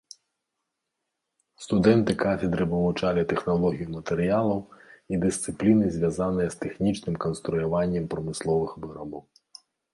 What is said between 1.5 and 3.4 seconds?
Студэнты кафедры вывучалі